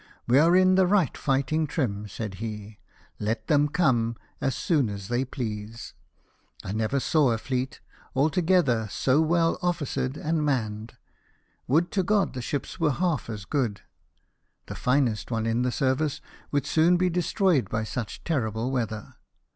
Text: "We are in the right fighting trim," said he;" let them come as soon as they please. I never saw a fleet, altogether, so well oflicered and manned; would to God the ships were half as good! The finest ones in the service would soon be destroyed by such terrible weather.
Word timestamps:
"We 0.27 0.39
are 0.39 0.55
in 0.55 0.73
the 0.73 0.87
right 0.87 1.15
fighting 1.15 1.67
trim," 1.67 2.07
said 2.07 2.33
he;" 2.41 2.79
let 3.29 3.45
them 3.45 3.69
come 3.69 4.15
as 4.41 4.55
soon 4.55 4.89
as 4.89 5.09
they 5.09 5.23
please. 5.23 5.93
I 6.63 6.71
never 6.71 6.99
saw 6.99 7.29
a 7.33 7.37
fleet, 7.37 7.81
altogether, 8.15 8.87
so 8.89 9.21
well 9.21 9.59
oflicered 9.61 10.17
and 10.17 10.43
manned; 10.43 10.97
would 11.67 11.91
to 11.91 12.01
God 12.01 12.33
the 12.33 12.41
ships 12.41 12.79
were 12.79 12.93
half 12.93 13.29
as 13.29 13.45
good! 13.45 13.81
The 14.65 14.73
finest 14.73 15.29
ones 15.29 15.47
in 15.49 15.61
the 15.61 15.71
service 15.71 16.19
would 16.49 16.65
soon 16.65 16.97
be 16.97 17.11
destroyed 17.11 17.69
by 17.69 17.83
such 17.83 18.23
terrible 18.23 18.71
weather. 18.71 19.17